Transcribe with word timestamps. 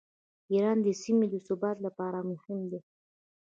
ایران 0.51 0.77
د 0.83 0.87
سیمې 1.01 1.27
د 1.33 1.35
ثبات 1.47 1.77
لپاره 1.85 2.19
مهم 2.31 2.59
دی. 2.71 2.79